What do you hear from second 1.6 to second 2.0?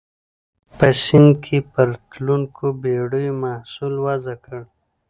پر